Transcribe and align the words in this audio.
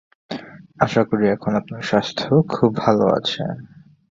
আশা 0.79 1.01
করি, 1.03 1.25
এখন 1.27 1.51
আপনার 1.55 1.81
স্বাস্থ্য 1.81 2.27
খুব 2.49 2.71
ভাল 2.75 2.97
আছে। 3.17 3.43